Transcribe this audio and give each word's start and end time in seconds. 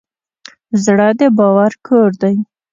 زړه 0.83 1.07
د 1.19 1.21
باور 1.37 1.71
کور 1.87 2.09
دی. 2.21 2.35